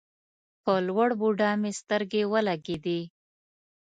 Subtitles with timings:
[0.63, 2.99] په لوړ بودا مې سترګې ولګېدې.